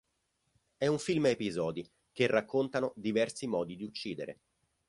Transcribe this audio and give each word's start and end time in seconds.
È 0.77 0.87
un 0.87 0.97
film 0.97 1.25
a 1.25 1.29
episodi 1.29 1.87
che 2.11 2.25
raccontano 2.25 2.91
diversi 2.95 3.45
modi 3.45 3.75
di 3.75 3.83
uccidere. 3.83 4.39